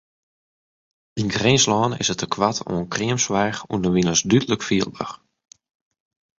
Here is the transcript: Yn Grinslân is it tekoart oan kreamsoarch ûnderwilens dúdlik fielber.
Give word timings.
Yn 1.19 1.33
Grinslân 1.35 1.91
is 2.01 2.09
it 2.13 2.19
tekoart 2.21 2.59
oan 2.71 2.85
kreamsoarch 2.93 3.61
ûnderwilens 3.73 4.21
dúdlik 4.29 4.61
fielber. 4.67 5.09